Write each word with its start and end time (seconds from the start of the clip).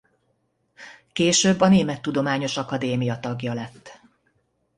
Később 1.13 1.61
a 1.61 1.67
Német 1.67 2.01
Tudományos 2.01 2.57
Akadémia 2.57 3.19
tagja 3.19 3.53
lett. 3.53 4.01